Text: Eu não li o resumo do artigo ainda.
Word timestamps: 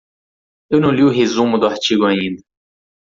Eu 0.71 0.79
não 0.81 0.89
li 0.89 1.03
o 1.03 1.11
resumo 1.11 1.59
do 1.59 1.67
artigo 1.67 2.05
ainda. 2.07 2.41